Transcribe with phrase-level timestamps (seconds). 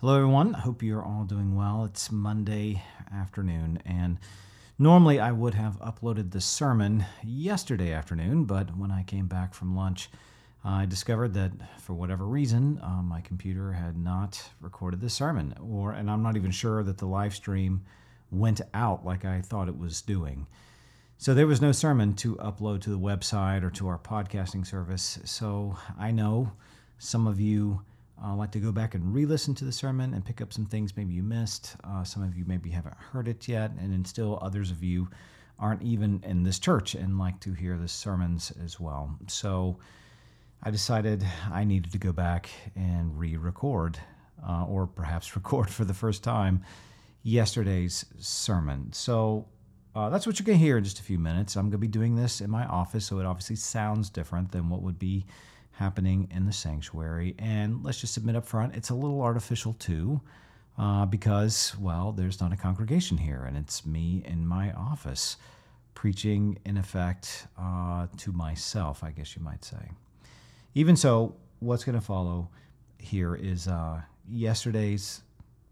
[0.00, 0.54] Hello, everyone.
[0.54, 1.84] Hope you're all doing well.
[1.84, 2.82] It's Monday
[3.12, 4.16] afternoon, and
[4.78, 9.76] normally I would have uploaded the sermon yesterday afternoon, but when I came back from
[9.76, 10.08] lunch,
[10.64, 15.92] I discovered that for whatever reason, uh, my computer had not recorded the sermon, or
[15.92, 17.82] and I'm not even sure that the live stream
[18.30, 20.46] went out like I thought it was doing.
[21.18, 25.18] So there was no sermon to upload to the website or to our podcasting service.
[25.26, 26.52] So I know
[26.96, 27.82] some of you
[28.24, 30.96] uh, like to go back and re-listen to the sermon and pick up some things
[30.96, 31.76] maybe you missed.
[31.84, 35.08] Uh, some of you maybe haven't heard it yet, and then still others of you
[35.58, 39.14] aren't even in this church and like to hear the sermons as well.
[39.28, 39.78] So
[40.62, 43.98] I decided I needed to go back and re-record,
[44.46, 46.62] uh, or perhaps record for the first time,
[47.22, 48.92] yesterday's sermon.
[48.92, 49.46] So
[49.94, 51.56] uh, that's what you're going to hear in just a few minutes.
[51.56, 54.68] I'm going to be doing this in my office, so it obviously sounds different than
[54.68, 55.26] what would be
[55.80, 57.34] happening in the sanctuary.
[57.38, 60.20] And let's just admit up front, it's a little artificial too,
[60.78, 65.38] uh, because, well, there's not a congregation here, and it's me in my office
[65.94, 69.90] preaching, in effect, uh, to myself, I guess you might say.
[70.74, 72.48] Even so, what's going to follow
[72.98, 75.22] here is uh, yesterday's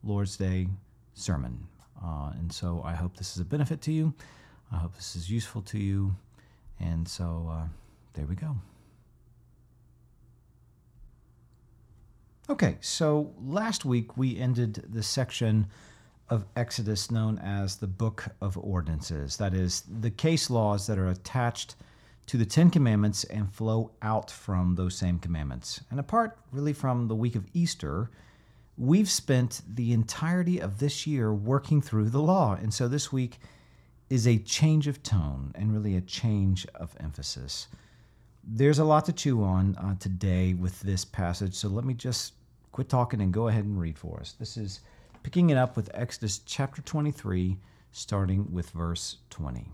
[0.03, 0.69] Lord's Day
[1.13, 1.67] sermon.
[2.03, 4.15] Uh, and so I hope this is a benefit to you.
[4.73, 6.15] I hope this is useful to you.
[6.81, 7.67] And so uh,
[8.15, 8.57] there we go.
[12.51, 15.67] Okay, so last week we ended the section
[16.31, 19.37] of Exodus known as the Book of Ordinances.
[19.37, 21.77] That is, the case laws that are attached
[22.25, 25.83] to the Ten Commandments and flow out from those same commandments.
[25.91, 28.11] And apart really from the week of Easter,
[28.79, 32.55] we've spent the entirety of this year working through the law.
[32.55, 33.41] And so this week
[34.09, 37.69] is a change of tone and really a change of emphasis.
[38.43, 42.33] There's a lot to chew on uh, today with this passage, so let me just
[42.79, 44.37] quit talking and go ahead and read for us.
[44.39, 44.83] This is
[45.25, 47.59] picking it up with Exodus chapter 23,
[47.91, 49.73] starting with verse 20.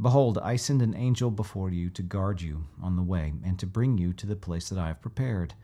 [0.00, 3.66] Behold, I send an angel before you to guard you on the way and to
[3.66, 5.54] bring you to the place that I have prepared.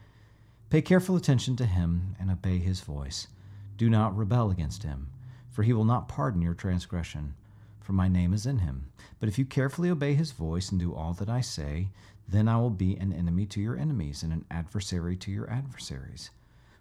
[0.69, 3.29] Pay careful attention to him and obey his voice.
[3.77, 5.11] Do not rebel against him,
[5.49, 7.37] for he will not pardon your transgression,
[7.79, 8.87] for my name is in him.
[9.21, 11.91] But if you carefully obey his voice and do all that I say,
[12.29, 16.31] then I will be an enemy to your enemies and an adversary to your adversaries.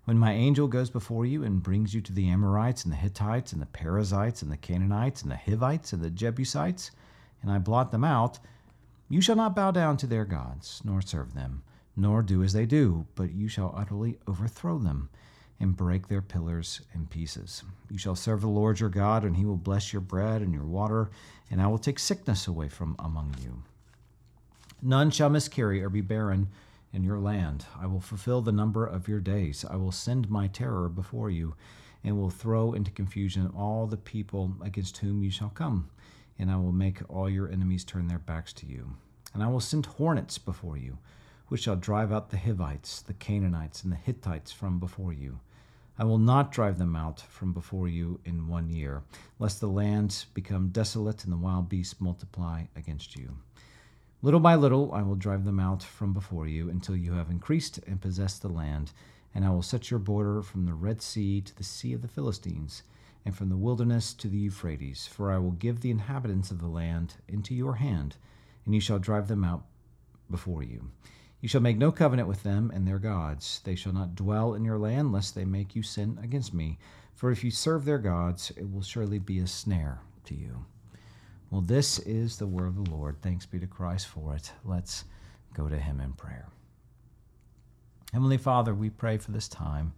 [0.06, 3.54] When my angel goes before you and brings you to the Amorites and the Hittites
[3.54, 6.92] and the Perizzites and the Canaanites and the Hivites and the Jebusites,
[7.42, 8.40] and I blot them out,
[9.10, 11.64] you shall not bow down to their gods, nor serve them,
[11.96, 15.10] nor do as they do, but you shall utterly overthrow them
[15.60, 17.64] and break their pillars in pieces.
[17.90, 20.66] You shall serve the Lord your God, and he will bless your bread and your
[20.66, 21.12] water,
[21.52, 23.62] and I will take sickness away from among you.
[24.82, 26.48] None shall miscarry or be barren
[26.92, 27.66] in your land.
[27.80, 29.64] I will fulfill the number of your days.
[29.70, 31.56] I will send my terror before you,
[32.04, 35.90] and will throw into confusion all the people against whom you shall come.
[36.40, 38.96] And I will make all your enemies turn their backs to you.
[39.34, 40.98] And I will send hornets before you,
[41.48, 45.40] which shall drive out the Hivites, the Canaanites, and the Hittites from before you.
[46.00, 49.04] I will not drive them out from before you in one year,
[49.38, 53.38] lest the land become desolate and the wild beasts multiply against you.
[54.24, 57.80] Little by little I will drive them out from before you until you have increased
[57.88, 58.92] and possessed the land,
[59.34, 62.08] and I will set your border from the Red Sea to the Sea of the
[62.08, 62.84] Philistines,
[63.26, 65.08] and from the wilderness to the Euphrates.
[65.08, 68.16] For I will give the inhabitants of the land into your hand,
[68.64, 69.66] and you shall drive them out
[70.30, 70.92] before you.
[71.40, 73.62] You shall make no covenant with them and their gods.
[73.64, 76.78] They shall not dwell in your land, lest they make you sin against me.
[77.16, 80.66] For if you serve their gods, it will surely be a snare to you.
[81.52, 83.18] Well, this is the word of the Lord.
[83.22, 84.52] Thanks be to Christ for it.
[84.64, 85.04] Let's
[85.54, 86.48] go to him in prayer.
[88.14, 89.94] Heavenly Father, we pray for this time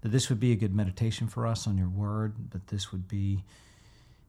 [0.00, 3.08] that this would be a good meditation for us on your word, that this would
[3.08, 3.42] be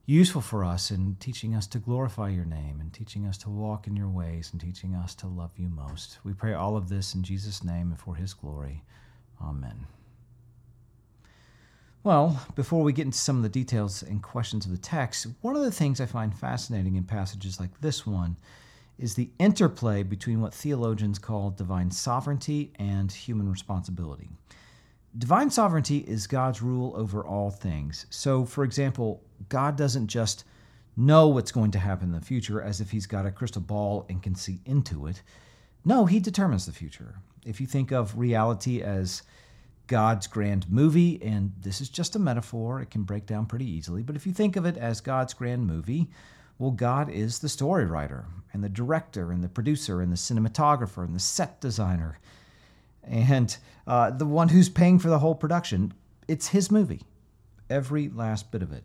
[0.07, 3.85] useful for us in teaching us to glorify your name and teaching us to walk
[3.85, 6.17] in your ways and teaching us to love you most.
[6.23, 8.83] We pray all of this in Jesus' name and for his glory.
[9.41, 9.85] Amen.
[12.05, 15.55] Well, before we get into some of the details and questions of the text, one
[15.55, 18.37] of the things I find fascinating in passages like this one
[18.99, 24.29] is the interplay between what theologians call divine sovereignty and human responsibility.
[25.17, 28.05] Divine sovereignty is God's rule over all things.
[28.11, 30.43] So, for example, God doesn't just
[30.95, 34.05] know what's going to happen in the future as if he's got a crystal ball
[34.09, 35.23] and can see into it.
[35.83, 37.15] No, he determines the future.
[37.47, 39.23] If you think of reality as
[39.87, 44.01] God's grand movie, and this is just a metaphor, it can break down pretty easily,
[44.03, 46.09] but if you think of it as God's grand movie,
[46.57, 51.03] well, God is the story writer, and the director, and the producer, and the cinematographer,
[51.03, 52.19] and the set designer.
[53.03, 55.93] and uh, the one who's paying for the whole production.
[56.27, 57.01] It's his movie,
[57.69, 58.83] every last bit of it.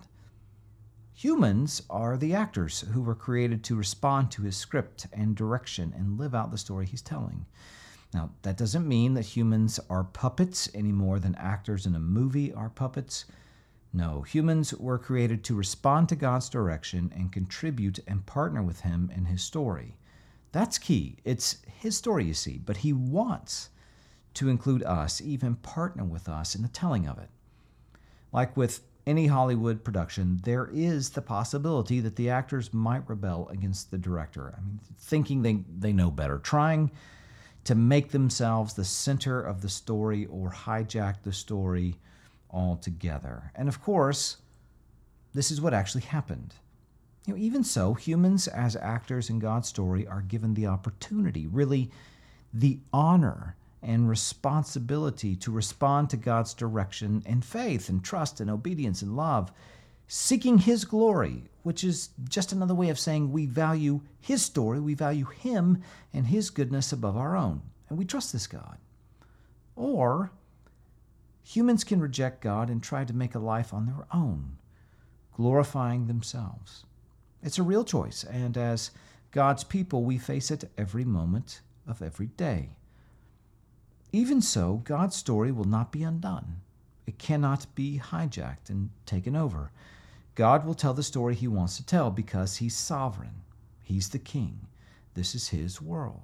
[1.15, 6.19] Humans are the actors who were created to respond to his script and direction and
[6.19, 7.47] live out the story he's telling.
[8.13, 12.53] Now, that doesn't mean that humans are puppets any more than actors in a movie
[12.53, 13.25] are puppets.
[13.93, 19.13] No, humans were created to respond to God's direction and contribute and partner with Him
[19.15, 19.97] in His story.
[20.53, 21.19] That's key.
[21.25, 23.71] It's His story, you see, but He wants
[24.35, 27.29] to include us, even partner with us in the telling of it.
[28.33, 33.91] Like with any Hollywood production, there is the possibility that the actors might rebel against
[33.91, 34.55] the director.
[34.57, 36.91] I mean, thinking they, they know better, trying
[37.65, 41.97] to make themselves the center of the story or hijack the story
[42.51, 43.53] altogether.
[43.55, 44.39] And of course,
[45.35, 46.55] this is what actually happened.
[47.27, 51.91] You know, even so, humans as actors in God's story are given the opportunity, really
[52.53, 59.03] the honor and responsibility to respond to God's direction in faith and trust and obedience
[59.03, 59.53] and love,
[60.07, 64.95] seeking His glory, which is just another way of saying we value His story, we
[64.95, 68.79] value Him and His goodness above our own, and we trust this God.
[69.77, 70.31] Or
[71.51, 74.57] Humans can reject God and try to make a life on their own,
[75.35, 76.85] glorifying themselves.
[77.43, 78.93] It's a real choice, and as
[79.33, 82.77] God's people, we face it every moment of every day.
[84.13, 86.61] Even so, God's story will not be undone.
[87.07, 89.73] It cannot be hijacked and taken over.
[90.35, 93.43] God will tell the story he wants to tell because he's sovereign.
[93.83, 94.67] He's the king.
[95.15, 96.23] This is his world.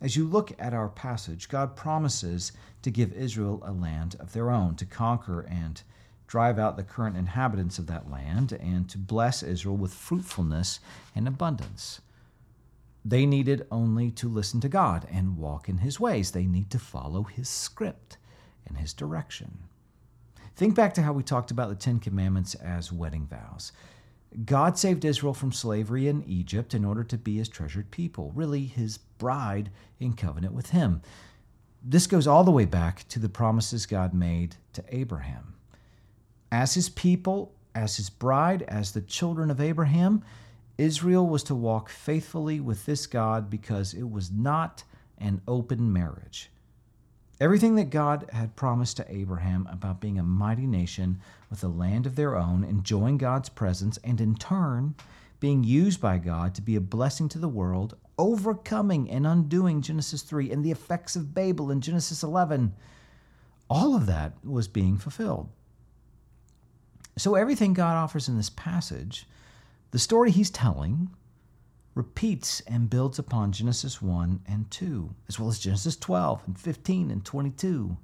[0.00, 2.52] As you look at our passage, God promises
[2.82, 5.82] to give Israel a land of their own, to conquer and
[6.26, 10.80] drive out the current inhabitants of that land, and to bless Israel with fruitfulness
[11.14, 12.00] and abundance.
[13.04, 16.32] They needed only to listen to God and walk in His ways.
[16.32, 18.18] They need to follow His script
[18.66, 19.58] and His direction.
[20.56, 23.72] Think back to how we talked about the Ten Commandments as wedding vows.
[24.46, 28.64] God saved Israel from slavery in Egypt in order to be his treasured people, really
[28.64, 29.70] his bride
[30.00, 31.02] in covenant with him.
[31.82, 35.54] This goes all the way back to the promises God made to Abraham.
[36.50, 40.24] As his people, as his bride, as the children of Abraham,
[40.78, 44.84] Israel was to walk faithfully with this God because it was not
[45.18, 46.50] an open marriage.
[47.38, 52.06] Everything that God had promised to Abraham about being a mighty nation with a land
[52.06, 54.94] of their own, enjoying God's presence, and in turn
[55.38, 60.22] being used by God to be a blessing to the world, overcoming and undoing Genesis
[60.22, 62.72] 3 and the effects of Babel in Genesis 11,
[63.68, 65.50] all of that was being fulfilled.
[67.18, 69.26] So, everything God offers in this passage,
[69.90, 71.10] the story he's telling,
[71.96, 77.10] repeats and builds upon Genesis 1 and 2, as well as Genesis 12 and 15
[77.10, 77.96] and 22.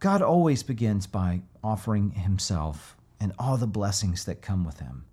[0.00, 5.04] God always begins by offering himself and all the blessings that come with him.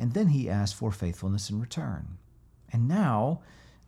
[0.00, 2.18] And then he asks for faithfulness in return.
[2.72, 3.40] And now,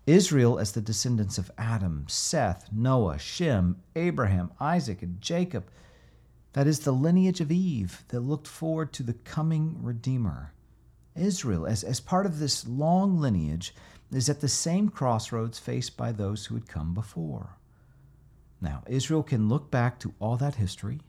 [0.07, 5.69] Israel, as the descendants of Adam, Seth, Noah, Shem, Abraham, Isaac, and Jacob,
[6.53, 10.53] that is the lineage of Eve that looked forward to the coming Redeemer.
[11.19, 13.75] Israel, as, as part of this long lineage,
[14.13, 17.57] is at the same crossroads faced by those who had come before.
[18.61, 21.01] Now, Israel can look back to all that history,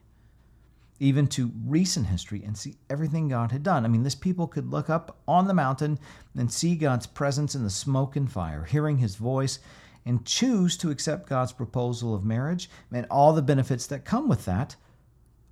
[1.00, 3.86] even to recent history, and see everything God had done.
[3.86, 6.00] I mean, this people could look up on the mountain
[6.36, 9.60] and see God's presence in the smoke and fire, hearing his voice,
[10.06, 14.46] and choose to accept God's proposal of marriage and all the benefits that come with
[14.46, 14.76] that,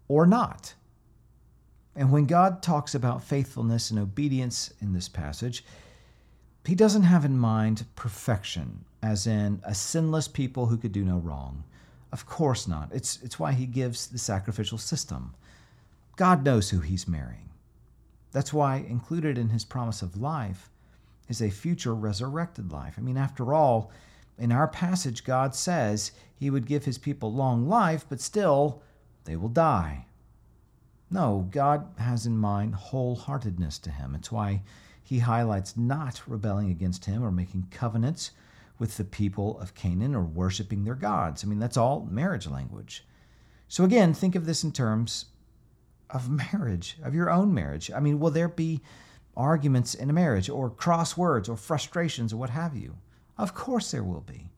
[0.07, 0.73] or not.
[1.95, 5.63] And when God talks about faithfulness and obedience in this passage,
[6.65, 11.17] he doesn't have in mind perfection, as in a sinless people who could do no
[11.17, 11.63] wrong.
[12.11, 12.89] Of course not.
[12.93, 15.35] It's, it's why he gives the sacrificial system.
[16.15, 17.49] God knows who he's marrying.
[18.31, 20.69] That's why included in his promise of life
[21.29, 22.95] is a future resurrected life.
[22.97, 23.91] I mean, after all,
[24.37, 28.81] in our passage, God says he would give his people long life, but still,
[29.23, 30.05] they will die.
[31.09, 34.15] No, God has in mind wholeheartedness to him.
[34.15, 34.63] It's why
[35.03, 38.31] he highlights not rebelling against him or making covenants
[38.79, 41.43] with the people of Canaan or worshiping their gods.
[41.43, 43.05] I mean, that's all marriage language.
[43.67, 45.25] So again, think of this in terms
[46.09, 47.91] of marriage, of your own marriage.
[47.91, 48.81] I mean, will there be
[49.37, 52.95] arguments in a marriage or cross words or frustrations or what have you?
[53.37, 54.49] Of course there will be.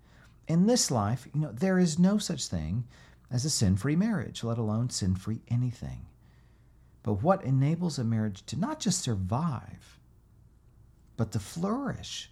[0.48, 2.86] In this life, you know, there is no such thing
[3.30, 6.06] as a sin-free marriage, let alone sin-free anything.
[7.08, 9.98] But what enables a marriage to not just survive,
[11.16, 12.30] but to flourish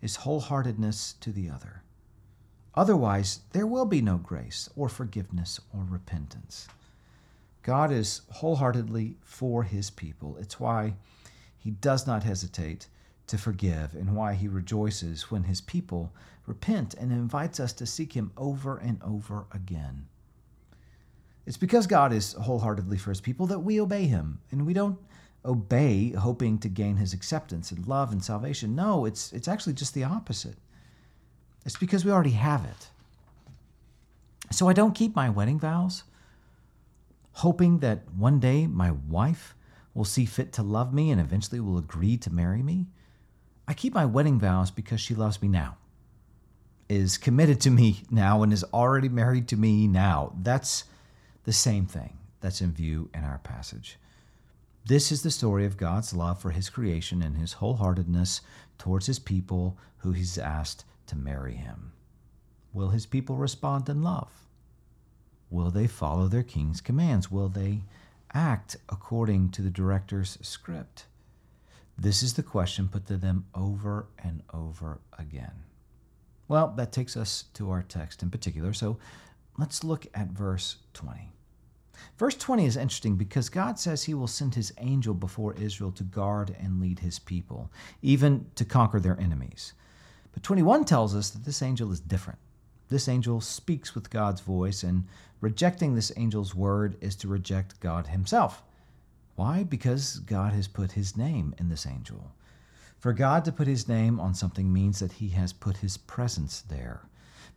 [0.00, 1.82] is wholeheartedness to the other.
[2.74, 6.68] Otherwise, there will be no grace or forgiveness or repentance.
[7.62, 10.38] God is wholeheartedly for his people.
[10.38, 10.94] It's why
[11.58, 12.88] he does not hesitate
[13.26, 16.14] to forgive and why he rejoices when his people
[16.46, 20.06] repent and invites us to seek him over and over again.
[21.46, 24.98] It's because God is wholeheartedly for his people that we obey him, and we don't
[25.44, 28.74] obey hoping to gain his acceptance and love and salvation.
[28.74, 30.56] No, it's, it's actually just the opposite.
[31.66, 32.88] It's because we already have it.
[34.50, 36.04] So I don't keep my wedding vows,
[37.32, 39.54] hoping that one day my wife
[39.92, 42.86] will see fit to love me and eventually will agree to marry me.
[43.66, 45.76] I keep my wedding vows because she loves me now,
[46.88, 50.34] is committed to me now, and is already married to me now.
[50.40, 50.84] That's
[51.44, 53.98] the same thing that's in view in our passage.
[54.86, 58.42] This is the story of God's love for his creation and his wholeheartedness
[58.76, 61.92] towards his people who he's asked to marry him.
[62.72, 64.30] Will his people respond in love?
[65.48, 67.30] Will they follow their king's commands?
[67.30, 67.82] Will they
[68.34, 71.06] act according to the director's script?
[71.96, 75.62] This is the question put to them over and over again.
[76.48, 78.72] Well, that takes us to our text in particular.
[78.72, 78.98] So
[79.58, 81.30] let's look at verse 20.
[82.18, 86.02] Verse 20 is interesting because God says he will send his angel before Israel to
[86.02, 87.70] guard and lead his people,
[88.02, 89.72] even to conquer their enemies.
[90.32, 92.38] But 21 tells us that this angel is different.
[92.88, 95.04] This angel speaks with God's voice, and
[95.40, 98.62] rejecting this angel's word is to reject God himself.
[99.36, 99.64] Why?
[99.64, 102.32] Because God has put his name in this angel.
[102.98, 106.60] For God to put his name on something means that he has put his presence
[106.60, 107.02] there.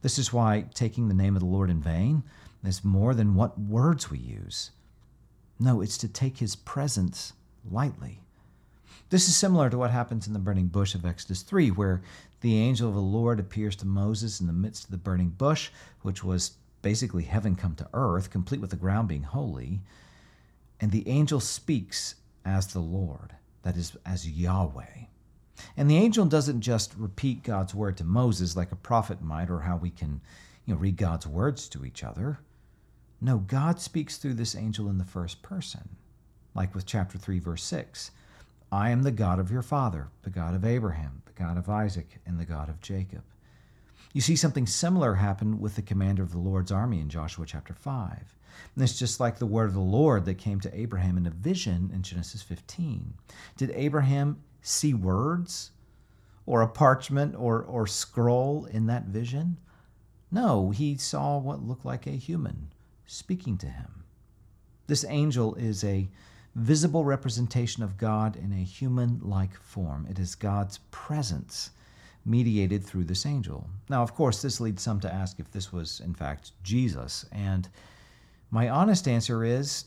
[0.01, 2.23] This is why taking the name of the Lord in vain
[2.63, 4.71] is more than what words we use.
[5.59, 7.33] No, it's to take his presence
[7.69, 8.21] lightly.
[9.09, 12.01] This is similar to what happens in the burning bush of Exodus 3, where
[12.41, 15.69] the angel of the Lord appears to Moses in the midst of the burning bush,
[16.01, 19.81] which was basically heaven come to earth, complete with the ground being holy.
[20.79, 25.05] And the angel speaks as the Lord, that is, as Yahweh.
[25.75, 29.61] And the angel doesn't just repeat God's word to Moses like a prophet might, or
[29.61, 30.21] how we can
[30.65, 32.39] you know, read God's words to each other.
[33.19, 35.89] No, God speaks through this angel in the first person,
[36.53, 38.11] like with chapter 3, verse 6.
[38.71, 42.19] I am the God of your father, the God of Abraham, the God of Isaac,
[42.25, 43.23] and the God of Jacob.
[44.13, 47.73] You see something similar happen with the commander of the Lord's army in Joshua chapter
[47.73, 48.35] 5.
[48.75, 51.31] And it's just like the word of the Lord that came to Abraham in a
[51.31, 53.13] vision in Genesis 15.
[53.55, 55.71] Did Abraham see words
[56.45, 59.57] or a parchment or, or scroll in that vision?
[60.31, 62.67] No, he saw what looked like a human
[63.05, 64.03] speaking to him.
[64.87, 66.09] This angel is a
[66.55, 70.07] visible representation of God in a human like form.
[70.09, 71.71] It is God's presence
[72.25, 73.69] mediated through this angel.
[73.89, 77.25] Now, of course, this leads some to ask if this was, in fact, Jesus.
[77.31, 77.69] And
[78.51, 79.85] my honest answer is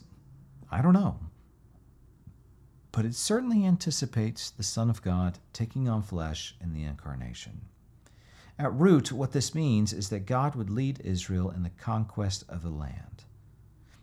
[0.70, 1.18] I don't know.
[2.92, 7.62] But it certainly anticipates the Son of God taking on flesh in the incarnation.
[8.59, 12.62] At root, what this means is that God would lead Israel in the conquest of
[12.62, 13.25] the land.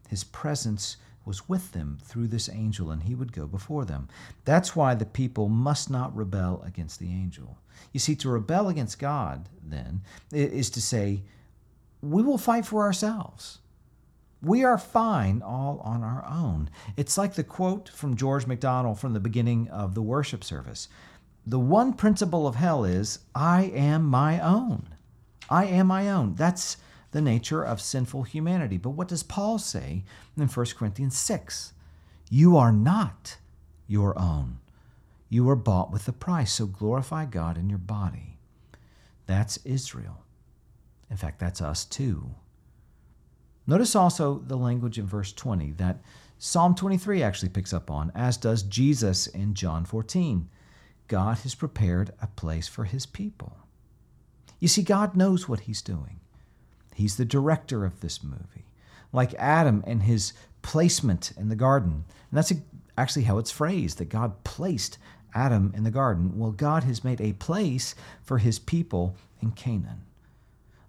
[0.08, 4.08] His presence was with them through this angel, and he would go before them.
[4.46, 7.58] That's why the people must not rebel against the angel.
[7.91, 10.01] You see, to rebel against God, then,
[10.32, 11.24] is to say,
[12.01, 13.60] we will fight for ourselves.
[14.41, 16.70] We are fine all on our own.
[16.96, 20.88] It's like the quote from George MacDonald from the beginning of the worship service.
[21.46, 24.89] The one principle of hell is, I am my own.
[25.50, 26.36] I am my own.
[26.36, 26.77] That's
[27.12, 28.77] the nature of sinful humanity.
[28.77, 30.03] But what does Paul say
[30.36, 31.74] in 1 Corinthians 6?
[32.29, 33.38] You are not
[33.88, 34.60] your own.
[35.29, 38.38] You were bought with a price, so glorify God in your body.
[39.25, 40.24] That's Israel.
[41.10, 42.32] In fact, that's us too.
[43.68, 46.02] Notice also the language in verse 20 that
[46.40, 50.48] Psalm 23 actually picks up on, as does Jesus in John 14.
[51.08, 53.58] God has prepared a place for his people.
[54.60, 56.20] You see, God knows what he's doing.
[56.96, 58.66] He's the director of this movie.
[59.12, 62.06] Like Adam and his placement in the garden.
[62.32, 62.54] And that's
[62.98, 64.98] actually how it's phrased that God placed
[65.34, 66.38] Adam in the garden.
[66.38, 70.07] Well, God has made a place for his people in Canaan.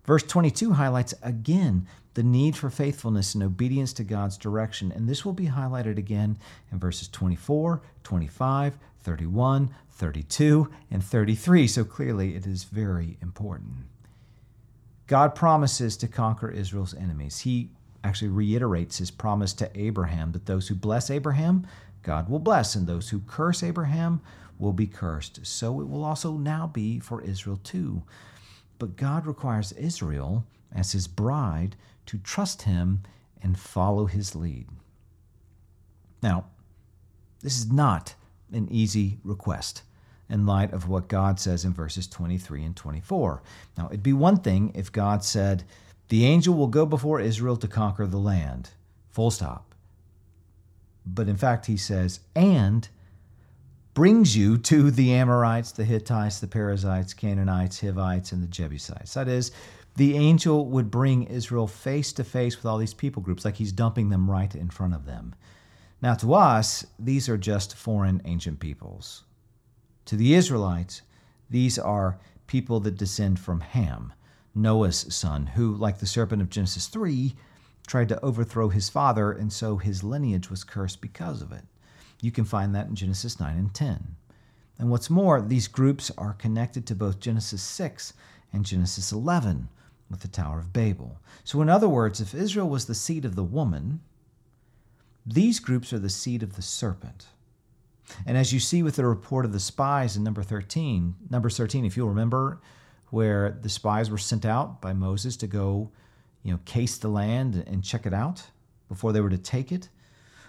[0.09, 4.91] Verse 22 highlights again the need for faithfulness and obedience to God's direction.
[4.91, 6.38] And this will be highlighted again
[6.73, 11.67] in verses 24, 25, 31, 32, and 33.
[11.69, 13.85] So clearly, it is very important.
[15.09, 17.41] God promises to conquer Israel's enemies.
[17.41, 17.69] He
[18.03, 21.67] actually reiterates his promise to Abraham that those who bless Abraham,
[22.03, 24.23] God will bless, and those who curse Abraham
[24.59, 25.47] will be cursed.
[25.47, 28.05] So it will also now be for Israel too.
[28.79, 33.03] But God requires Israel, as his bride, to trust him
[33.43, 34.67] and follow his lead.
[36.23, 36.47] Now,
[37.41, 38.15] this is not
[38.53, 39.83] an easy request
[40.29, 43.43] in light of what God says in verses 23 and 24.
[43.77, 45.65] Now, it'd be one thing if God said,
[46.09, 48.71] The angel will go before Israel to conquer the land,
[49.11, 49.75] full stop.
[51.07, 52.89] But in fact, he says, and
[53.99, 59.14] brings you to the Amorites, the Hittites, the Perizzites, Canaanites, Hivites, and the Jebusites.
[59.14, 59.50] That is,
[59.97, 63.73] the angel would bring Israel face to face with all these people groups, like he's
[63.73, 65.35] dumping them right in front of them.
[66.00, 69.25] Now, to us, these are just foreign ancient peoples.
[70.05, 71.02] To the Israelites,
[71.50, 74.12] these are people that descend from Ham,
[74.55, 77.35] Noah's son, who, like the serpent of Genesis 3,
[77.88, 81.64] tried to overthrow his father, and so his lineage was cursed because of it.
[82.21, 84.17] You can find that in Genesis 9 and 10.
[84.79, 88.13] And what's more, these groups are connected to both Genesis 6
[88.53, 89.69] and Genesis 11
[90.11, 91.21] with the Tower of Babel.
[91.45, 94.01] So, in other words, if Israel was the seed of the woman,
[95.27, 97.27] these groups are the seed of the serpent.
[98.27, 101.85] And as you see with the report of the spies in number 13, number 13,
[101.85, 102.61] if you'll remember,
[103.11, 105.91] where the spies were sent out by Moses to go,
[106.43, 108.43] you know, case the land and check it out
[108.89, 109.89] before they were to take it.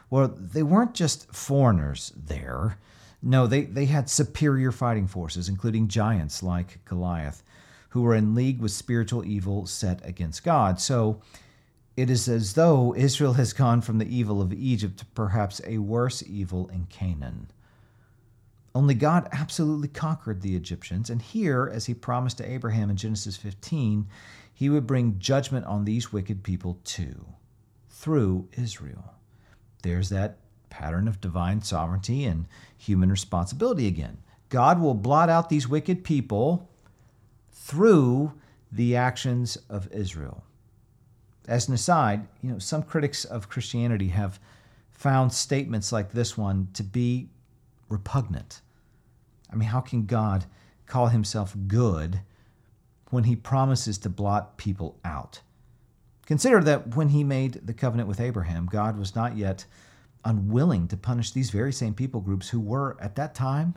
[0.10, 2.78] Well, they weren't just foreigners there.
[3.22, 7.44] No, they, they had superior fighting forces, including giants like Goliath,
[7.90, 10.80] who were in league with spiritual evil set against God.
[10.80, 11.22] So
[11.98, 15.80] it is as though Israel has gone from the evil of Egypt to perhaps a
[15.80, 17.52] worse evil in Canaan.
[18.74, 23.36] Only God absolutely conquered the Egyptians, and here, as he promised to Abraham in Genesis
[23.36, 24.08] 15,
[24.54, 27.26] he would bring judgment on these wicked people too,
[27.90, 29.16] through Israel.
[29.82, 30.38] There's that
[30.70, 32.46] pattern of divine sovereignty and
[32.78, 34.18] human responsibility again.
[34.50, 36.70] God will blot out these wicked people
[37.52, 38.34] through
[38.72, 40.44] the actions of Israel.
[41.48, 44.40] As an aside, you know, some critics of Christianity have
[44.92, 47.30] found statements like this one to be
[47.88, 48.62] repugnant.
[49.52, 50.46] I mean, how can God
[50.86, 52.22] call himself good
[53.10, 55.42] when he promises to blot people out?
[56.30, 59.66] Consider that when he made the covenant with Abraham, God was not yet
[60.24, 63.74] unwilling to punish these very same people groups who were, at that time,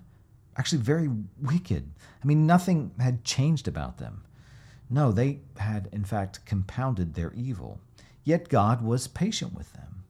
[0.59, 1.09] actually very
[1.41, 1.91] wicked.
[2.23, 4.25] I mean, nothing had changed about them.
[4.91, 7.81] No, they had, in fact, compounded their evil.
[8.23, 10.05] Yet God was patient with them.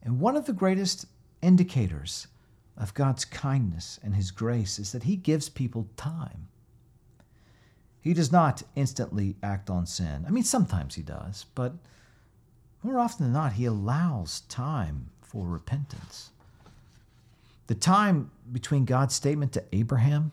[0.00, 1.06] And one of the greatest
[1.42, 2.28] indicators
[2.76, 6.46] of God's kindness and His grace is that He gives people time.
[8.02, 10.24] He does not instantly act on sin.
[10.26, 11.72] I mean, sometimes He does, but
[12.82, 16.30] more often than not, He allows time for repentance.
[17.68, 20.32] The time between God's statement to Abraham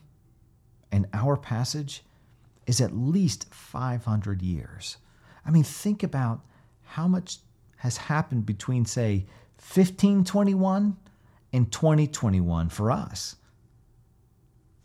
[0.91, 2.03] and our passage
[2.65, 4.97] is at least 500 years.
[5.45, 6.41] I mean, think about
[6.83, 7.37] how much
[7.77, 9.25] has happened between, say,
[9.57, 10.97] 1521
[11.53, 13.35] and 2021 for us.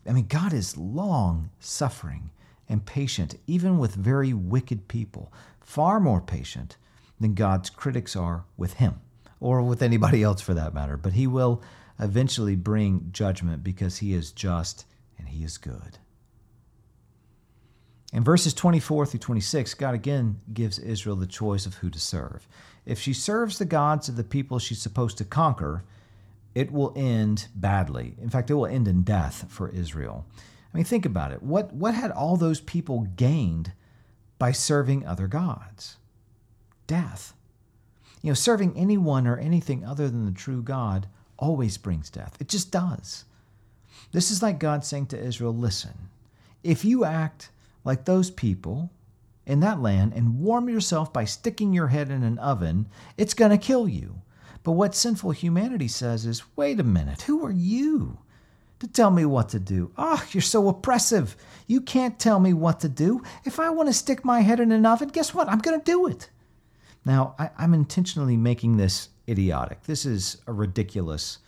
[0.06, 2.30] I mean, God is long suffering
[2.68, 6.76] and patient, even with very wicked people, far more patient
[7.20, 9.00] than God's critics are with him
[9.40, 10.96] or with anybody else for that matter.
[10.96, 11.62] But he will
[11.98, 14.86] eventually bring judgment because he is just
[15.18, 15.98] and he is good.
[18.12, 22.46] In verses 24 through 26, God again gives Israel the choice of who to serve.
[22.86, 25.82] If she serves the gods of the people she's supposed to conquer,
[26.54, 28.14] it will end badly.
[28.22, 30.26] In fact, it will end in death for Israel.
[30.74, 31.40] I mean, think about it.
[31.40, 33.72] What, what had all those people gained
[34.38, 35.98] by serving other gods?
[36.88, 37.32] Death.
[38.22, 41.06] You know, serving anyone or anything other than the true God
[41.38, 42.36] always brings death.
[42.40, 43.24] It just does.
[44.10, 46.08] This is like God saying to Israel listen,
[46.64, 47.50] if you act
[47.84, 48.90] like those people
[49.46, 53.50] in that land and warm yourself by sticking your head in an oven, it's going
[53.50, 54.22] to kill you.
[54.64, 58.18] But what sinful humanity says is wait a minute, who are you
[58.84, 59.90] to tell me what to do?
[59.96, 61.36] Ah, oh, you're so oppressive.
[61.66, 63.22] You can't tell me what to do.
[63.44, 65.48] If I want to stick my head in an oven, guess what?
[65.48, 66.30] I'm going to do it.
[67.04, 69.84] Now, I, am intentionally making this idiotic.
[69.84, 71.38] This is a ridiculous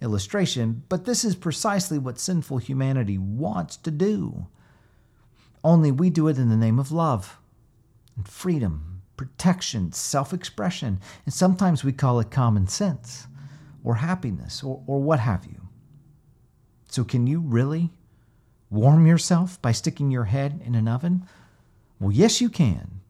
[0.00, 4.46] illustration, but this is precisely what sinful humanity wants to do.
[5.64, 7.38] Only we do it in the name of love
[8.16, 13.26] and freedom, protection, self expression, and sometimes we call it common sense
[13.82, 15.67] or happiness or, or what have you.
[16.88, 17.90] So, can you really
[18.70, 21.26] warm yourself by sticking your head in an oven?
[22.00, 23.00] Well, yes, you can.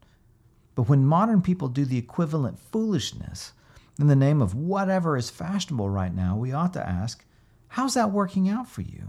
[0.74, 3.52] But when modern people do the equivalent foolishness
[3.98, 7.24] in the name of whatever is fashionable right now, we ought to ask,
[7.68, 9.08] how's that working out for you?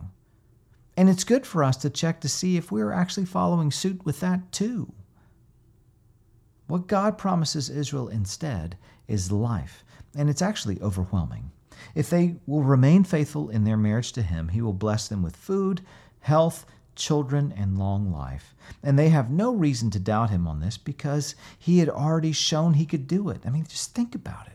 [0.97, 4.19] And it's good for us to check to see if we're actually following suit with
[4.19, 4.91] that too.
[6.67, 8.77] What God promises Israel instead
[9.07, 9.83] is life,
[10.15, 11.51] and it's actually overwhelming.
[11.95, 15.35] If they will remain faithful in their marriage to Him, He will bless them with
[15.35, 15.81] food,
[16.21, 16.65] health,
[16.95, 18.53] children, and long life.
[18.83, 22.73] And they have no reason to doubt Him on this because He had already shown
[22.73, 23.41] He could do it.
[23.45, 24.53] I mean, just think about it.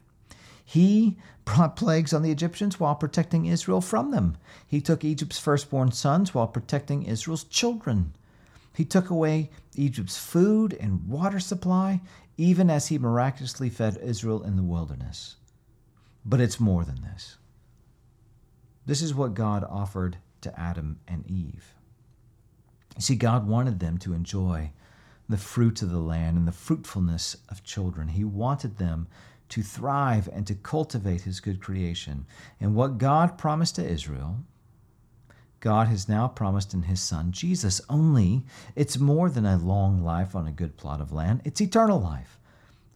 [0.64, 4.36] He brought plagues on the Egyptians while protecting Israel from them.
[4.66, 8.14] He took Egypt's firstborn sons while protecting Israel's children.
[8.74, 12.00] He took away Egypt's food and water supply,
[12.36, 15.36] even as he miraculously fed Israel in the wilderness.
[16.24, 17.36] But it's more than this.
[18.86, 21.74] This is what God offered to Adam and Eve.
[22.98, 24.70] See, God wanted them to enjoy
[25.28, 28.08] the fruit of the land and the fruitfulness of children.
[28.08, 29.08] He wanted them
[29.48, 32.26] to thrive and to cultivate his good creation.
[32.60, 34.38] And what God promised to Israel,
[35.60, 37.80] God has now promised in his son Jesus.
[37.88, 38.44] Only
[38.76, 42.38] it's more than a long life on a good plot of land, it's eternal life.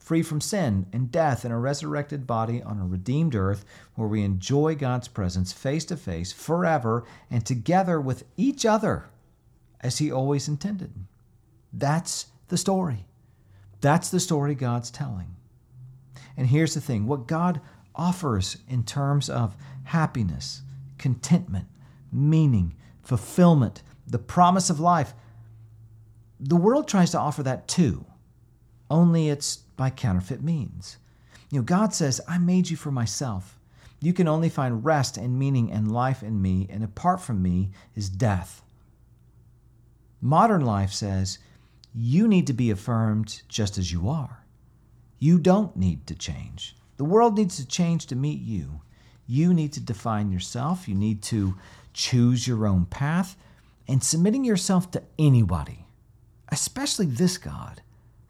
[0.09, 4.23] Free from sin and death in a resurrected body on a redeemed earth where we
[4.23, 9.11] enjoy God's presence face to face forever and together with each other
[9.83, 10.95] as He always intended.
[11.75, 13.05] That's the story.
[13.83, 15.37] That's the story God's telling.
[16.39, 17.61] And here's the thing what God
[17.95, 20.63] offers in terms of happiness,
[20.97, 21.69] contentment,
[22.11, 25.13] meaning, fulfillment, the promise of life,
[26.41, 28.07] the world tries to offer that too,
[28.91, 30.99] only it's by counterfeit means.
[31.51, 33.59] You know, God says, I made you for myself.
[34.01, 37.71] You can only find rest and meaning and life in me, and apart from me
[37.95, 38.63] is death.
[40.21, 41.39] Modern life says,
[41.95, 44.45] you need to be affirmed just as you are.
[45.19, 46.77] You don't need to change.
[46.97, 48.83] The world needs to change to meet you.
[49.27, 50.87] You need to define yourself.
[50.89, 51.57] You need to
[51.93, 53.37] choose your own path.
[53.89, 55.87] And submitting yourself to anybody,
[56.51, 57.81] especially this God,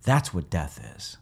[0.03, 1.17] that's what death is.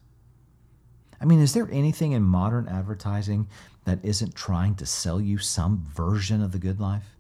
[1.20, 3.48] I mean, is there anything in modern advertising
[3.84, 7.16] that isn't trying to sell you some version of the good life?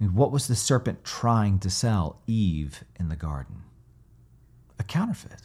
[0.00, 3.62] I mean, what was the serpent trying to sell Eve in the garden?
[4.78, 5.42] A counterfeit.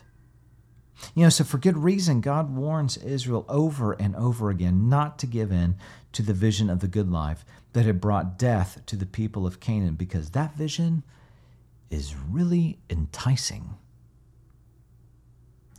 [1.13, 5.27] You know, so for good reason, God warns Israel over and over again not to
[5.27, 5.75] give in
[6.13, 9.59] to the vision of the good life that had brought death to the people of
[9.59, 11.03] Canaan, because that vision
[11.89, 13.75] is really enticing.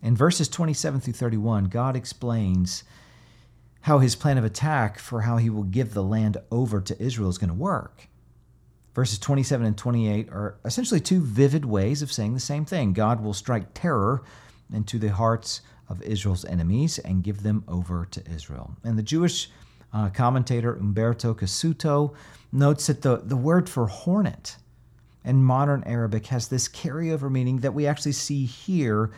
[0.07, 2.85] In verses 27 through 31, God explains
[3.81, 7.29] how his plan of attack for how he will give the land over to Israel
[7.29, 8.07] is going to work.
[8.95, 12.93] Verses 27 and 28 are essentially two vivid ways of saying the same thing.
[12.93, 14.23] God will strike terror
[14.73, 18.77] into the hearts of Israel's enemies and give them over to Israel.
[18.85, 19.51] And the Jewish
[19.93, 22.15] uh, commentator Umberto Cassuto
[22.53, 24.57] notes that the, the word for hornet
[25.25, 29.11] in modern Arabic has this carryover meaning that we actually see here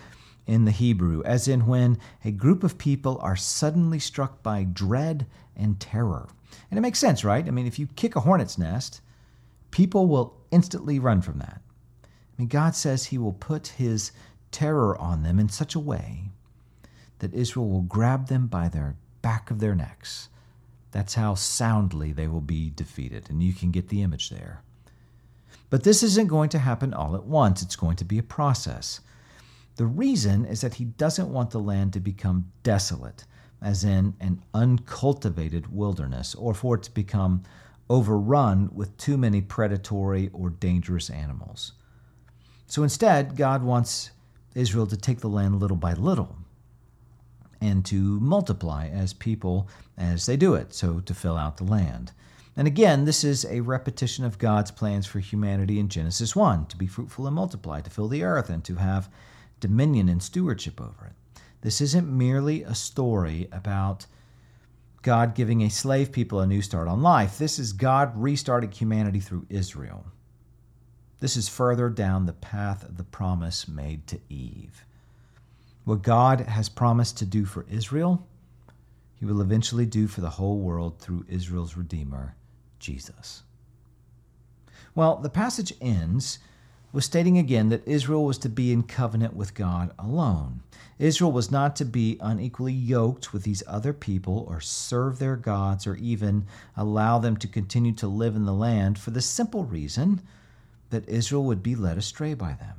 [0.48, 5.26] in the Hebrew, as in when a group of people are suddenly struck by dread
[5.54, 6.26] and terror.
[6.70, 7.46] And it makes sense, right?
[7.46, 9.02] I mean, if you kick a hornet's nest,
[9.70, 11.60] people will instantly run from that.
[12.02, 12.08] I
[12.38, 14.10] mean, God says He will put His
[14.50, 16.30] terror on them in such a way
[17.18, 20.30] that Israel will grab them by their back of their necks.
[20.92, 24.62] That's how soundly they will be defeated, and you can get the image there.
[25.68, 29.00] But this isn't going to happen all at once, it's going to be a process.
[29.78, 33.24] The reason is that he doesn't want the land to become desolate,
[33.62, 37.44] as in an uncultivated wilderness, or for it to become
[37.88, 41.74] overrun with too many predatory or dangerous animals.
[42.66, 44.10] So instead, God wants
[44.56, 46.36] Israel to take the land little by little
[47.60, 52.10] and to multiply as people as they do it, so to fill out the land.
[52.56, 56.76] And again, this is a repetition of God's plans for humanity in Genesis 1 to
[56.76, 59.08] be fruitful and multiply, to fill the earth, and to have
[59.60, 61.40] dominion and stewardship over it.
[61.60, 64.06] This isn't merely a story about
[65.02, 67.38] God giving a slave people a new start on life.
[67.38, 70.06] This is God restarting humanity through Israel.
[71.20, 74.84] This is further down the path of the promise made to Eve.
[75.84, 78.26] What God has promised to do for Israel,
[79.18, 82.36] he will eventually do for the whole world through Israel's Redeemer,
[82.78, 83.42] Jesus.
[84.94, 86.38] Well, the passage ends
[86.92, 90.62] with stating again that Israel was to be in covenant with God alone.
[90.98, 95.86] Israel was not to be unequally yoked with these other people or serve their gods
[95.86, 96.46] or even
[96.76, 100.20] allow them to continue to live in the land for the simple reason
[100.90, 102.76] that Israel would be led astray by them.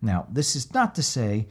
[0.00, 1.46] Now, this is not to say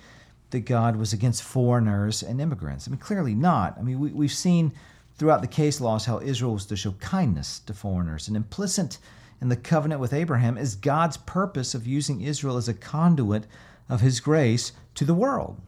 [0.50, 2.88] that God was against foreigners and immigrants.
[2.88, 3.78] I mean, clearly not.
[3.78, 4.74] I mean, we, we've seen
[5.18, 8.98] throughout the case laws how Israel was to show kindness to foreigners, and implicit
[9.42, 13.46] and the covenant with Abraham is God's purpose of using Israel as a conduit
[13.88, 15.60] of his grace to the world.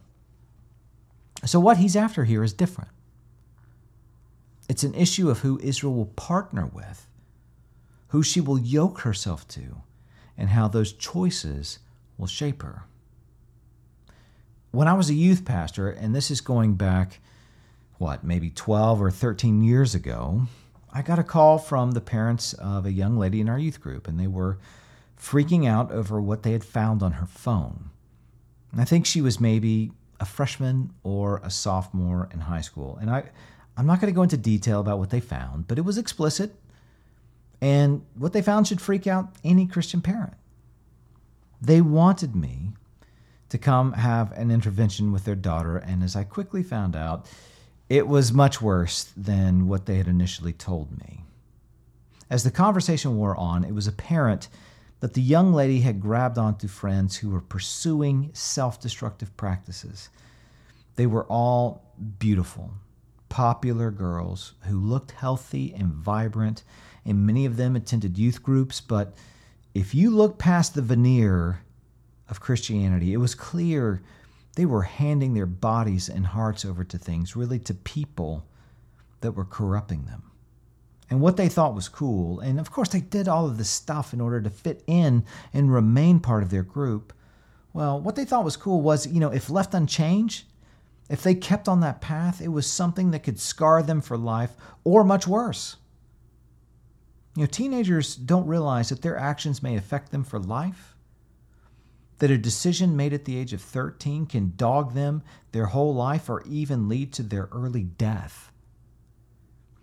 [1.44, 2.90] So, what he's after here is different.
[4.68, 7.06] It's an issue of who Israel will partner with,
[8.08, 9.82] who she will yoke herself to,
[10.38, 11.78] and how those choices
[12.16, 12.84] will shape her.
[14.70, 17.20] When I was a youth pastor, and this is going back,
[17.98, 20.46] what, maybe 12 or 13 years ago,
[20.92, 24.06] I got a call from the parents of a young lady in our youth group,
[24.06, 24.58] and they were
[25.18, 27.90] freaking out over what they had found on her phone.
[28.72, 32.98] And I think she was maybe a freshman or a sophomore in high school.
[33.00, 33.24] And I,
[33.76, 36.54] I'm not going to go into detail about what they found, but it was explicit.
[37.60, 40.34] And what they found should freak out any Christian parent.
[41.60, 42.72] They wanted me
[43.48, 47.26] to come have an intervention with their daughter, and as I quickly found out,
[47.92, 51.26] it was much worse than what they had initially told me.
[52.30, 54.48] As the conversation wore on, it was apparent
[55.00, 60.08] that the young lady had grabbed onto friends who were pursuing self destructive practices.
[60.96, 61.84] They were all
[62.18, 62.70] beautiful,
[63.28, 66.64] popular girls who looked healthy and vibrant,
[67.04, 68.80] and many of them attended youth groups.
[68.80, 69.14] But
[69.74, 71.60] if you look past the veneer
[72.30, 74.00] of Christianity, it was clear
[74.54, 78.46] they were handing their bodies and hearts over to things, really to people
[79.20, 80.24] that were corrupting them.
[81.08, 84.12] And what they thought was cool, and of course they did all of this stuff
[84.12, 87.12] in order to fit in and remain part of their group.
[87.72, 90.44] Well, what they thought was cool was, you know, if left unchanged,
[91.08, 94.52] if they kept on that path, it was something that could scar them for life
[94.84, 95.76] or much worse.
[97.36, 100.91] You know, teenagers don't realize that their actions may affect them for life,
[102.22, 106.30] that a decision made at the age of 13 can dog them their whole life
[106.30, 108.52] or even lead to their early death.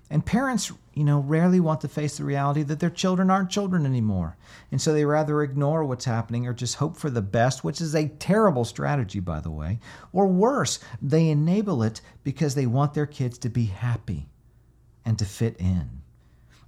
[0.09, 3.85] And parents, you know, rarely want to face the reality that their children aren't children
[3.85, 4.37] anymore.
[4.71, 7.93] And so they rather ignore what's happening or just hope for the best, which is
[7.93, 9.81] a terrible strategy, by the way.
[10.13, 14.29] Or worse, they enable it because they want their kids to be happy
[15.03, 15.89] and to fit in.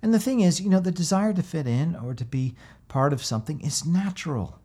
[0.02, 2.56] And the thing is, you know, the desire to fit in or to be
[2.90, 4.61] part of something is natural.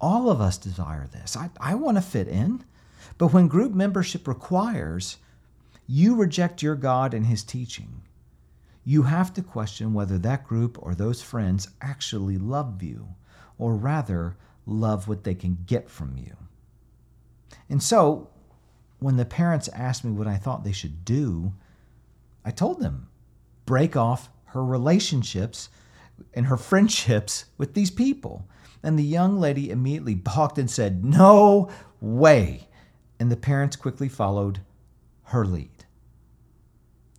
[0.00, 1.36] All of us desire this.
[1.36, 2.64] I, I want to fit in.
[3.18, 5.16] But when group membership requires
[5.86, 8.02] you reject your God and his teaching,
[8.84, 13.08] you have to question whether that group or those friends actually love you,
[13.58, 16.36] or rather, love what they can get from you.
[17.68, 18.28] And so,
[18.98, 21.52] when the parents asked me what I thought they should do,
[22.44, 23.08] I told them
[23.64, 25.68] break off her relationships
[26.34, 28.48] and her friendships with these people.
[28.82, 32.68] And the young lady immediately balked and said, No way.
[33.18, 34.60] And the parents quickly followed
[35.24, 35.84] her lead.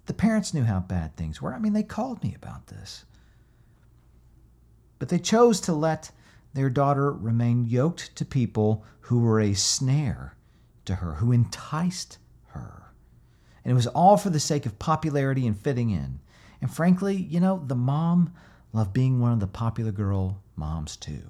[0.06, 1.54] The parents knew how bad things were.
[1.54, 3.04] I mean, they called me about this.
[5.00, 6.12] But they chose to let
[6.54, 10.36] their daughter remain yoked to people who were a snare
[10.86, 12.94] to her, who enticed her.
[13.64, 16.20] And it was all for the sake of popularity and fitting in.
[16.62, 18.34] And frankly, you know, the mom
[18.74, 21.24] loved being one of the popular girl moms too.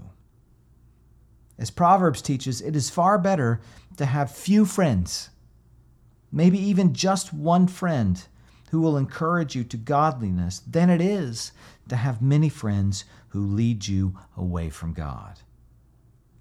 [1.57, 3.61] As Proverbs teaches, it is far better
[3.97, 5.29] to have few friends,
[6.31, 8.23] maybe even just one friend
[8.69, 11.51] who will encourage you to godliness than it is
[11.89, 15.39] to have many friends who lead you away from God.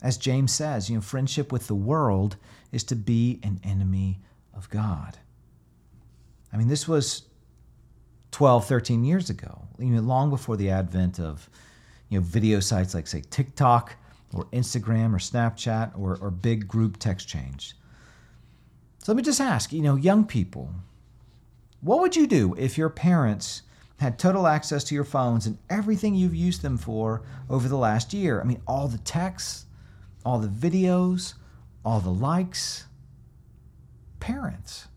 [0.02, 2.37] As James says, you know, friendship with the world
[2.72, 4.20] is to be an enemy
[4.52, 5.18] of God.
[6.52, 7.22] I mean, this was
[8.37, 11.49] 12, 13 years ago, you know, long before the advent of
[12.11, 13.96] you know, video sites like, say, TikTok
[14.35, 17.75] or Instagram or Snapchat or, or big group text change.
[18.99, 20.70] So let me just ask, you know, young people,
[21.81, 23.62] what would you do if your parents
[24.01, 28.12] had total access to your phones and everything you've used them for over the last
[28.12, 28.42] year?
[28.42, 29.64] I mean, all the texts,
[30.27, 31.33] all the videos,
[31.87, 32.85] all the likes.
[34.20, 34.88] Parents,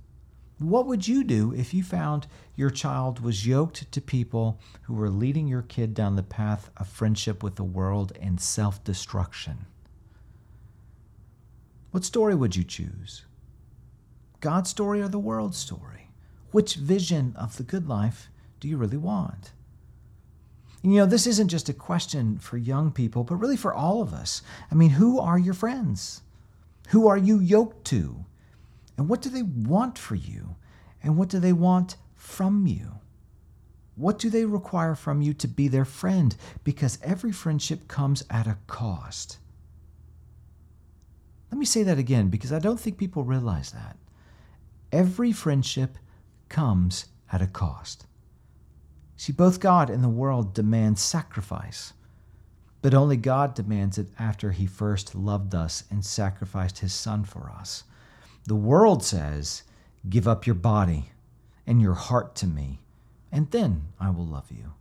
[0.58, 2.28] what would you do if you found
[2.60, 6.89] your child was yoked to people who were leading your kid down the path of
[6.89, 9.65] friendship with the world and self destruction?
[11.91, 13.24] What story would you choose?
[14.41, 16.10] God's story or the world's story?
[16.52, 19.54] Which vision of the good life do you really want?
[20.82, 24.13] You know, this isn't just a question for young people, but really for all of
[24.13, 24.41] us.
[24.69, 26.24] I mean, who are your friends?
[26.89, 28.26] Who are you yoked to?
[28.98, 30.58] And what do they want for you?
[31.02, 31.95] And what do they want
[32.29, 32.99] from you?
[33.95, 36.35] What do they require from you to be their friend?
[36.63, 39.39] Because every friendship comes at a cost.
[41.51, 43.97] Let me say that again because I don't think people realize that.
[44.91, 45.97] Every friendship
[46.47, 48.05] comes at a cost.
[49.17, 51.91] See, both God and the world demand sacrifice,
[52.81, 57.51] but only God demands it after he first loved us and sacrificed his son for
[57.51, 57.83] us.
[58.45, 59.63] The world says,
[60.07, 61.11] Give up your body
[61.69, 62.79] and your heart to me,
[63.32, 64.73] and then I will love you.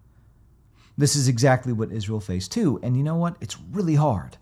[0.96, 2.80] This is exactly what Israel faced too.
[2.82, 3.36] And you know what?
[3.42, 4.38] It's really hard.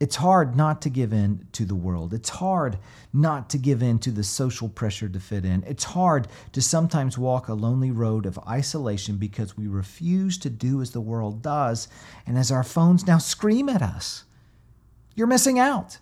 [0.00, 2.12] It's hard not to give in to the world.
[2.12, 2.78] It's hard
[3.12, 5.62] not to give in to the social pressure to fit in.
[5.68, 10.82] It's hard to sometimes walk a lonely road of isolation because we refuse to do
[10.82, 11.86] as the world does
[12.26, 14.24] and as our phones now scream at us.
[15.14, 15.98] You're missing out.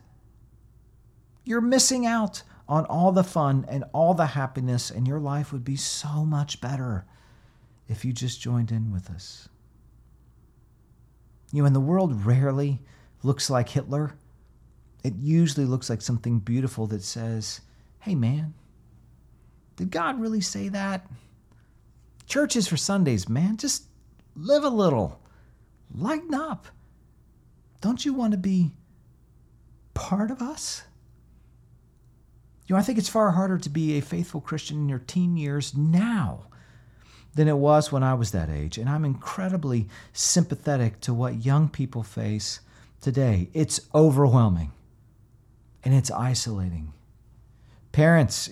[1.45, 5.65] You're missing out on all the fun and all the happiness, and your life would
[5.65, 7.07] be so much better
[7.89, 9.49] if you just joined in with us.
[11.53, 12.81] You know, and the world rarely
[13.23, 14.13] looks like Hitler.
[15.03, 17.63] It usually looks like something beautiful that says,
[18.01, 18.53] hey, man,
[19.77, 21.07] did God really say that?
[22.27, 23.57] Church is for Sundays, man.
[23.57, 23.85] Just
[24.37, 25.23] live a little,
[25.95, 26.67] lighten up.
[27.81, 28.73] Don't you want to be
[29.95, 30.83] part of us?
[32.69, 35.39] You know, I think it's far harder to be a faithful Christian in your teen
[35.39, 36.45] years now
[37.35, 38.77] than it was when I was that age.
[38.77, 42.61] And I'm incredibly sympathetic to what young people face
[43.01, 43.49] today.
[43.55, 44.73] It's overwhelming
[45.83, 46.93] and it's isolating.
[47.93, 48.51] Parents,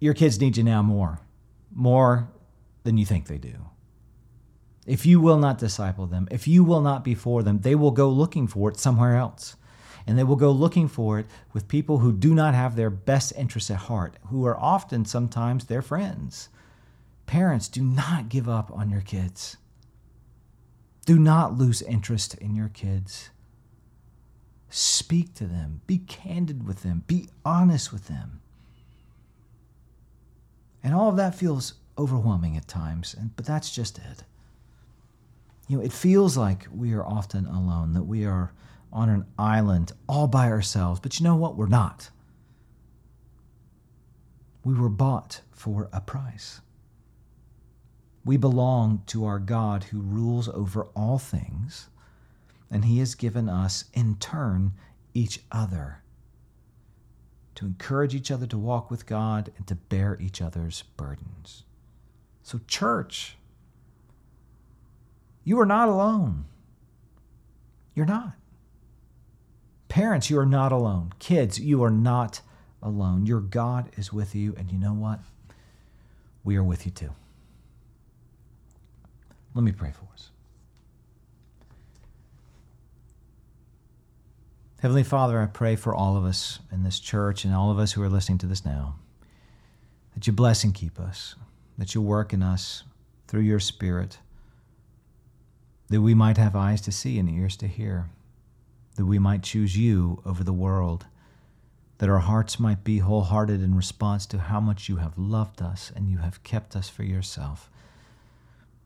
[0.00, 1.20] your kids need you now more,
[1.74, 2.30] more
[2.84, 3.54] than you think they do.
[4.86, 7.90] If you will not disciple them, if you will not be for them, they will
[7.90, 9.56] go looking for it somewhere else.
[10.08, 13.34] And they will go looking for it with people who do not have their best
[13.36, 16.48] interests at heart, who are often sometimes their friends.
[17.26, 19.58] Parents, do not give up on your kids.
[21.04, 23.28] Do not lose interest in your kids.
[24.70, 25.82] Speak to them.
[25.86, 27.04] Be candid with them.
[27.06, 28.40] Be honest with them.
[30.82, 34.24] And all of that feels overwhelming at times, but that's just it.
[35.68, 38.54] You know, it feels like we are often alone, that we are
[38.92, 41.00] on an island all by ourselves.
[41.00, 41.56] But you know what?
[41.56, 42.10] We're not.
[44.64, 46.60] We were bought for a price.
[48.24, 51.88] We belong to our God who rules over all things,
[52.70, 54.72] and He has given us, in turn,
[55.14, 56.02] each other
[57.58, 61.64] to encourage each other to walk with God and to bear each other's burdens.
[62.44, 63.36] So, church,
[65.42, 66.44] you are not alone.
[67.96, 68.34] You're not.
[69.88, 71.12] Parents, you are not alone.
[71.18, 72.40] Kids, you are not
[72.82, 73.26] alone.
[73.26, 75.20] Your God is with you, and you know what?
[76.44, 77.10] We are with you too.
[79.54, 80.30] Let me pray for us.
[84.80, 87.92] Heavenly Father, I pray for all of us in this church and all of us
[87.92, 88.94] who are listening to this now
[90.14, 91.34] that you bless and keep us,
[91.76, 92.84] that you work in us
[93.26, 94.18] through your Spirit,
[95.88, 98.08] that we might have eyes to see and ears to hear,
[98.98, 101.06] that we might choose you over the world,
[101.98, 105.92] that our hearts might be wholehearted in response to how much you have loved us
[105.94, 107.70] and you have kept us for yourself.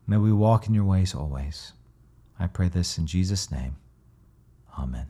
[0.05, 1.73] May we walk in your ways always.
[2.39, 3.77] I pray this in Jesus' name.
[4.77, 5.07] Amen.